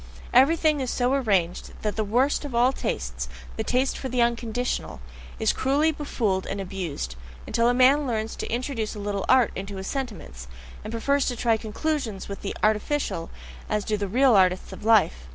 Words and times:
Everything 0.33 0.79
is 0.79 0.89
so 0.89 1.13
arranged 1.13 1.73
that 1.83 1.95
the 1.95 2.03
worst 2.03 2.43
of 2.43 2.55
all 2.55 2.73
tastes, 2.73 3.29
THE 3.55 3.63
TASTE 3.63 3.95
FOR 3.99 4.09
THE 4.09 4.19
UNCONDITIONAL, 4.19 4.99
is 5.39 5.53
cruelly 5.53 5.91
befooled 5.91 6.47
and 6.47 6.59
abused, 6.59 7.15
until 7.45 7.69
a 7.69 7.73
man 7.75 8.07
learns 8.07 8.35
to 8.37 8.51
introduce 8.51 8.95
a 8.95 8.99
little 8.99 9.25
art 9.29 9.51
into 9.55 9.75
his 9.75 9.85
sentiments, 9.85 10.47
and 10.83 10.89
prefers 10.91 11.27
to 11.27 11.35
try 11.35 11.55
conclusions 11.55 12.27
with 12.27 12.41
the 12.41 12.55
artificial, 12.63 13.29
as 13.69 13.85
do 13.85 13.95
the 13.95 14.07
real 14.07 14.35
artists 14.35 14.73
of 14.73 14.83
life. 14.83 15.27